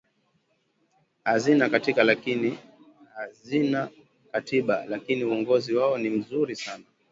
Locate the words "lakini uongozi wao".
4.85-5.97